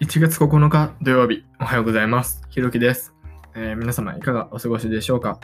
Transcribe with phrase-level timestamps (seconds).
[0.00, 2.40] 1月9日土曜日、おはようございます。
[2.48, 3.12] ひろきです、
[3.54, 5.38] えー皆様いかがお過ごしでしょうか？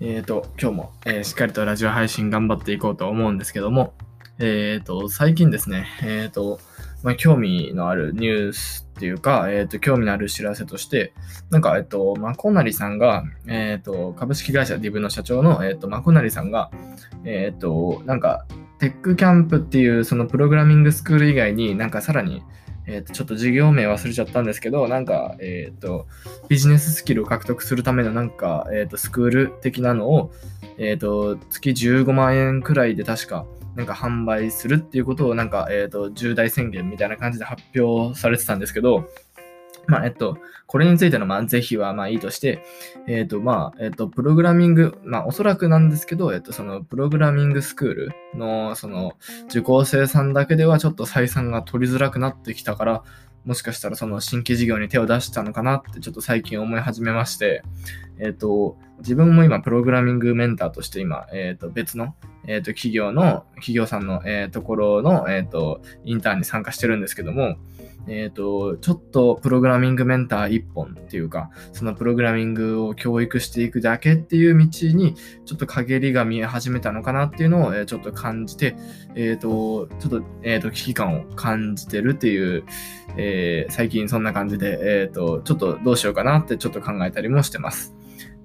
[0.00, 3.94] えっ、と、今日も、えーしっかりとラジオ配信頑張っていこうと思うんですけども、
[4.40, 6.58] えっ、と、最近ですね、えっ、と、
[7.04, 11.12] まあ、興味のあるニュースっていうか、えっ、と、興味のある知らせとして、
[11.50, 16.72] なんか、えっ、と、まこなりさんが、えっ、と、株式会社ディブの社長の、えっ、と、まこなりさんが、
[17.24, 18.44] えっ、と、なんか、
[18.80, 22.42] テックキャンプっていうそのプログラミングスクール以外になんかさらに、
[22.86, 26.06] えーとちょっと授業名忘れちゃったんですけど、なんか、えっ、と、
[26.48, 30.32] ビジネススキルを獲得するためのなんか、えっ、と、スクール的なのを、
[30.78, 39.08] えっ、と、月15万円くらいで確か、なんか販売するっていうことをなんか、えっ、と、重大宣言みたいな感じで発表されてたんですけど、
[39.86, 42.64] まあ、えっと、これについての、まあ、是非は、まあ、いいとして、
[43.06, 53.04] えっ、と、まあ、えっ、と、プログラミング、まあ、おそらくなんですけど、えっ、と、その、プログラミングスクールの、その、受講生さんだけではちょっと採算が取りづらくなってきたから、
[53.44, 57.62] もしかしたらその新規事業に手を出したのかなってちょっと最近思い始めまして、
[58.18, 62.14] えっ、と、自分も今プログラミングメンターとして今、えっ、と、別の、
[62.46, 67.56] えっ、と、企業の、企業さんの、えーところの、えっ、と、インターンに参加してるんですけども、
[68.06, 75.14] えっ、と、ちょっとプログラミングメンター一本っていうか、そのプログラミングを教育していくだけっていう道に、
[75.44, 78.76] ちょっと陰りが見え始めたのかなっていうのを、えーちょっと感じて、
[79.14, 82.64] えっ、と、ちょっと、えっ、と、危機感を感じてるっていう、
[83.16, 87.94] えー最近そんな感じで、えっ、と、ちょっとどうしようかなってちょっと考えたりもしてます。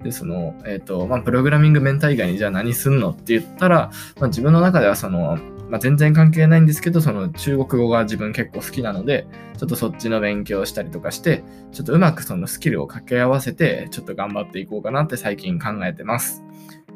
[0.02, 9.26] で、その、えっ、と、まあ、プログラミングメンター以外にじゃあ何すんのって言ったら、まあ、自分の中ではその、まあ、全然関係ないんですけど、その中国語が自分結構好きなので、
[9.58, 16.42] ちょっとそっちの勉強をしたりとかして、ちょっとうまくそのスキルを掛け合わせて、ちょっと頑張っていこうかなって最近考えてます。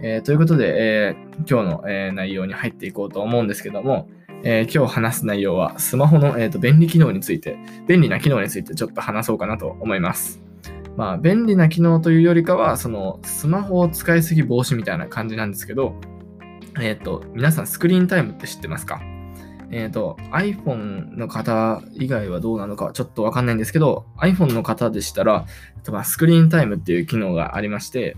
[0.00, 4.08] えーということで、えー今日の、えー内容に入っていこうと思うんですけども、
[4.44, 10.51] え今日話す内容はスマホの、えーと便利機能について、便利な機能についてちょっと話そうかなと思います。
[10.96, 15.94] まあ、便利な機能というよりかは、そのスマホを使いすぎ防止みたいな感じなんですけど、
[16.80, 19.00] えっ、と、皆さんスクリーンタイムって知ってますか？
[19.70, 25.46] えっ、と、iPhone の方以外はどうなのかちょっとわかんないんですけど、iPhone の方でしたら、
[26.04, 28.16] スクリーンタイムっていう機能がありまして、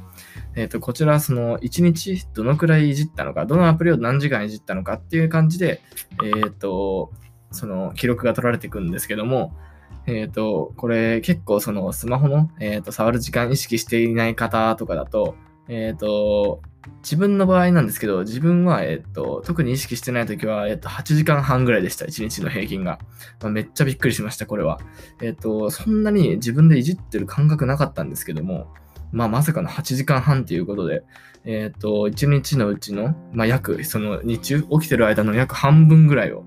[0.56, 5.80] えっ、と、こちら、その、1日どのくらいいじったのか、どのアプリを何時間いじったのかっていう感じで、
[6.24, 7.12] えっ、と、
[7.52, 9.56] その、記録が取られていくんですけども、
[10.06, 15.36] えっ、と、これ結構そのスマホの、えー、と触る時間意識していない方とかだと、
[15.68, 16.60] えっ、と、
[17.02, 22.98] 自分の場合なんですけど、自分は、えっ、と、特に意識してないときは、えっ、と、8時間半ぐらいでした、1日の平均が。
[23.40, 24.78] まあめっちゃびっくりしました、これは。
[25.22, 28.66] えっ、と、そんなに自分でいじってる感覚なかったんですけども、
[29.12, 31.02] まあ、まさかの8時間半ということで、
[31.44, 36.44] えっ、と、1日のうちの、まあ、約、その日中起きてる間の約半分ぐらいを、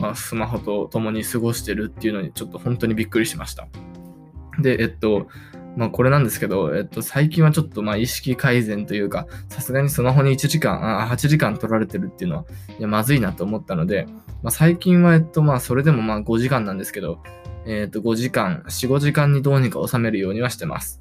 [0.00, 3.68] まあ、スマホと共に過ごしてるっていうのにちょっと本当にびっくりしました。
[4.58, 5.28] で、えっと、
[5.76, 12.44] まあこれなんですけど、えっと、最近はちょっとまあ意識改善というか、さすがにスマホに1時間、あ8時間取られてるっていうのは、
[12.78, 14.06] いや、まずいなと思ったので、
[14.42, 17.22] まあ最近はえっと、まあそれでもまあ5時間なんですけど、
[17.66, 21.00] えっと、5時間、4、5時間にどうにか収めるようにはしてます。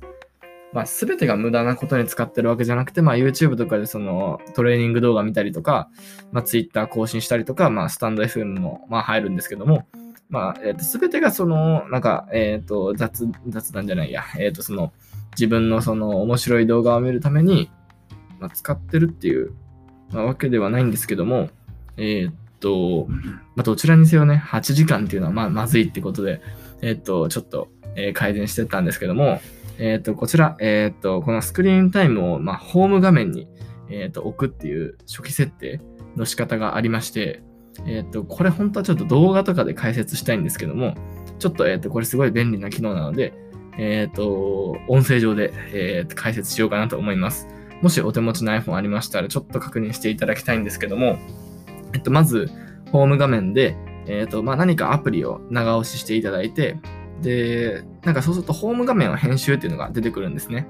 [0.72, 5.90] まあ、すべてが無駄なことに使ってるわけじゃなくて、まあ、YouTube とかでそのトレーニング動画見たりとか、
[6.32, 9.88] まあ、Twitter 更新したりとか、まあ、スタンド FM もまあ入るんですけども、
[10.30, 14.94] まあ、えっ、と、すべてがその、なんか、えっ、と、雑、雑談じゃないや、えっ、と、その、
[15.32, 17.72] 自分のその面白い動画を見るために、
[18.40, 19.54] まあ、使ってるっていう、
[20.12, 21.50] まあ、わけではないんですけども、
[21.98, 23.08] えっ、と、
[23.56, 26.42] まあ、どちらにせよね、8時間っていうのはままずいってことで、
[26.84, 29.42] えっ、と、ちょっと、えー改善してたんですけども、
[29.80, 33.48] えっ、と、こちら、えっ、と、このスクリーンタイムを、まあ、ホーム画面に、
[33.90, 35.82] えっ、と、置くっていう初期設定
[36.18, 37.42] の仕方がありまして、
[37.88, 40.96] えっ、と、これ本当はちょっと動画とかで解説したいんですけども、
[41.40, 43.34] ちょっと、えっ、と、これすごい便利な機能なので、
[43.78, 47.48] えっ、と、音声上で、えっー解説しようかなと思います。
[47.82, 51.18] もしお手持ちの iPhone ありましたら、ちょっと確認していただきたいんですけども、
[51.94, 52.50] えっと、まず、
[52.92, 53.78] ホーム画面で、
[54.08, 56.78] えっと、まあ、何かアプリを長押ししていただいて、
[57.22, 60.68] で、なんかそうすると、ホーム画面は編集っていうのが出てくるんですね。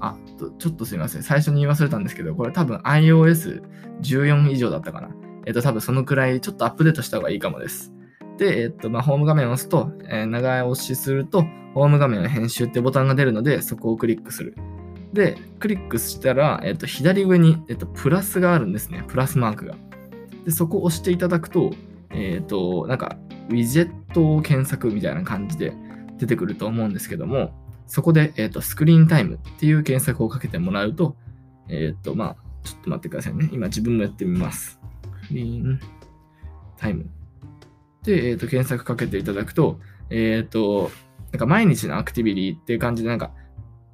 [0.00, 0.16] あ、
[0.58, 1.22] ちょっとすいません。
[1.22, 5.08] 最初に言い忘れたんですけど、これ多分 iOS14 以上だったかな。
[5.46, 7.92] えっと、多分そのくらいちょっとアップデートした方がいいかもです。
[8.38, 11.44] で、えっと、まあ、ホーム画面を押すと、えー長押しすると、
[11.74, 14.56] ホーム画面の編集ってボタンが出るので、そこをクリックする。
[15.12, 19.04] で、クリックしたら、えっと、左上に、えっと、プラスがあるんですね。
[19.06, 19.76] プラスマークが。
[20.44, 21.70] で、そこを押していただくと、
[22.10, 23.16] えっと、なんか、
[23.48, 25.72] ウィジェットを検索みたいな感じで
[26.18, 27.52] 出てくると思うんですけども、
[27.86, 31.16] そこで、えっと、スクリーンタイムっていう検索をかけてもらうと、
[31.68, 33.50] えっと、まあ、ちょっと待ってくださいね。
[33.52, 34.80] 今自分もやってみます。
[35.22, 35.80] スクリーン
[36.78, 37.06] タイム。
[38.02, 39.80] で、えっと、検索かけていただくと、
[40.10, 40.90] えっ、と、
[41.32, 43.32] なんか毎日のアクティビティっていう感じで、なんか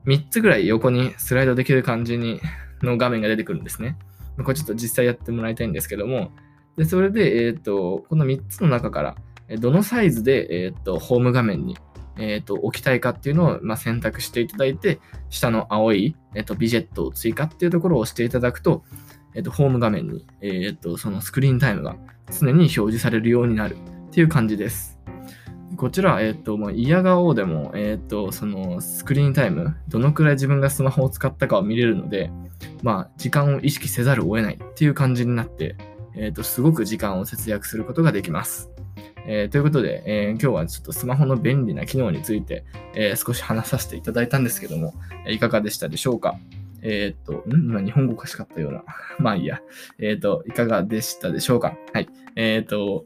[0.06, 2.40] 3つぐらい横にスライドできる感じに
[2.82, 3.96] の画面が出てくるんですね。
[4.38, 6.32] これちょっと実際やってもらいたいんですけども、
[6.76, 9.16] でそれで、えっ、と、この3つの中から、
[9.58, 11.76] どのサイズで、えっ、と、ホーム画面に、
[12.18, 18.84] えっ、と、置きたいかっていうのを、まあ、選択していただいて、下の青い、えっ、と、ビジェットを追加っていうところを押していただくと、
[19.34, 21.96] えっ、と、ホーム画面に、えっ、と、そのスクリーンタイムが
[22.30, 24.98] 常に表示されるようになるっていう感じです。
[25.76, 32.30] こちら、えっ、と、もう嫌顔でも、えっ、と、そのスクリーンタイム、どのくらい自分がスマホを使ったかを見れるので、
[32.82, 35.76] まあ、時間を意識せざるを得ないっていう感じになって、
[36.16, 38.70] えっ、と、すごく時間を節約することができます。
[39.32, 42.64] えー、ということで、えー、今日はちょっとスマホの便利な機能について、
[42.96, 44.92] えー、少し話させていただいたんですけども、
[45.28, 46.36] いかがでしたでしょうか？
[46.82, 47.70] えっ、と、ん？
[47.70, 48.82] 今日本語おかしかったような。
[49.20, 49.60] まあいいや。
[50.00, 51.76] えっ、と、いかがでしたでしょうか？
[51.92, 52.08] はい。
[52.34, 53.04] えっ、と、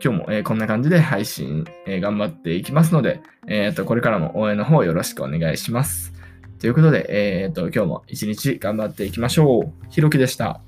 [0.00, 6.12] 今日も、えこんな感じで配信、え頑張っていきますので、えっ、と、これからも応援の方よろしくお願いします。
[6.60, 7.06] ということで、
[7.42, 9.72] えっ、と、今日も一日頑張っていきましょう。
[9.88, 10.60] ひろきでした。